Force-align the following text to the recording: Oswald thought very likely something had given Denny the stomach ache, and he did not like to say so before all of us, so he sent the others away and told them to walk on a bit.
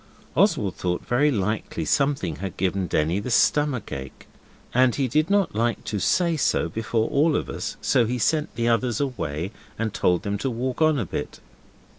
Oswald 0.35 0.77
thought 0.77 1.05
very 1.05 1.29
likely 1.29 1.85
something 1.85 2.37
had 2.37 2.57
given 2.57 2.87
Denny 2.87 3.19
the 3.19 3.29
stomach 3.29 3.91
ache, 3.91 4.25
and 4.73 4.95
he 4.95 5.07
did 5.07 5.29
not 5.29 5.53
like 5.53 5.83
to 5.83 5.99
say 5.99 6.35
so 6.37 6.67
before 6.69 7.07
all 7.11 7.35
of 7.35 7.47
us, 7.51 7.77
so 7.81 8.07
he 8.07 8.17
sent 8.17 8.55
the 8.55 8.67
others 8.67 8.99
away 8.99 9.51
and 9.77 9.93
told 9.93 10.23
them 10.23 10.39
to 10.39 10.49
walk 10.49 10.81
on 10.81 10.97
a 10.97 11.05
bit. 11.05 11.39